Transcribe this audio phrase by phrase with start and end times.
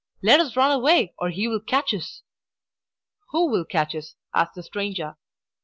[0.23, 2.23] "Let us run away, or he will catch us!"
[3.29, 5.15] "Who will catch us?" asked the stranger.